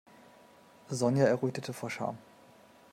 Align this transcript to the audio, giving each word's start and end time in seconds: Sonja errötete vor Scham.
Sonja 0.89 1.25
errötete 1.27 1.73
vor 1.73 1.91
Scham. 1.91 2.17